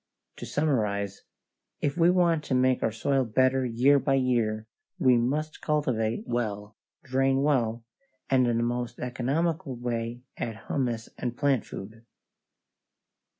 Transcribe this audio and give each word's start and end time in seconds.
To 0.37 0.47
summarize: 0.47 1.25
if 1.79 1.95
we 1.95 2.09
want 2.09 2.43
to 2.45 2.55
make 2.55 2.81
our 2.81 2.91
soil 2.91 3.23
better 3.23 3.63
year 3.67 3.99
by 3.99 4.15
year, 4.15 4.65
we 4.97 5.15
must 5.15 5.61
cultivate 5.61 6.23
well, 6.25 6.75
drain 7.03 7.43
well, 7.43 7.85
and 8.27 8.47
in 8.47 8.57
the 8.57 8.63
most 8.63 8.97
economical 8.99 9.75
way 9.75 10.23
add 10.37 10.61
humus 10.65 11.09
and 11.19 11.37
plant 11.37 11.67
food. 11.67 12.03